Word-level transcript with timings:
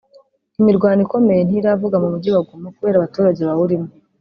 Imirwano 0.59 0.99
ikomeye 1.05 1.41
ntiravuga 1.43 1.95
mu 2.03 2.07
mujyi 2.13 2.29
wa 2.35 2.41
Goma 2.47 2.67
kubera 2.75 2.95
abaturage 2.97 3.41
bawurimo 3.47 3.89